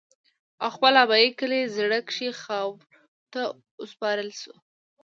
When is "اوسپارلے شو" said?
3.81-4.53